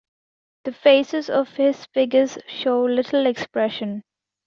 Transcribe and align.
The 0.63 0.71
faces 0.73 1.29
of 1.29 1.49
his 1.57 1.85
figures 1.93 2.39
show 2.47 2.81
little 2.85 3.27
expression. 3.27 4.01